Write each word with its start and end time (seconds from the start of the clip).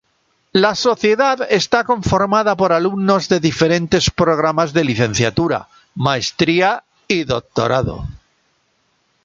La 0.51 0.73
sociedad 0.73 1.45
esta 1.47 1.83
conformada 1.83 2.57
por 2.57 2.73
alumnos 2.73 3.29
de 3.29 3.39
diferentes 3.39 4.09
programas 4.09 4.73
de 4.73 4.83
licenciatura, 4.83 5.67
maestría 5.93 6.83
y 7.07 7.23
doctorado. 7.23 8.07